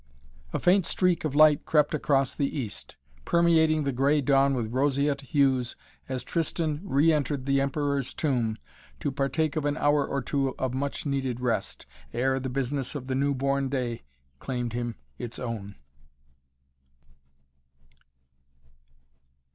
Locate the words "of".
1.25-1.35, 9.55-9.63, 10.57-10.73, 12.95-13.05